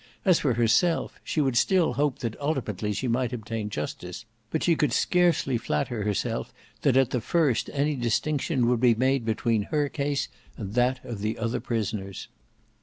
[0.25, 4.75] As for herself, she would still hope that ultimately she might obtain justice, but she
[4.75, 9.89] could scarcely flatter herself that at the first any distinction would be made between her
[9.89, 10.27] case
[10.57, 12.29] and that of the other prisoners.